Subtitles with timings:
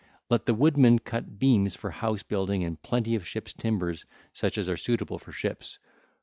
[0.31, 4.67] Let the woodman cut beams for house building and plenty of ships' timbers, such as
[4.67, 5.77] are suitable for ships.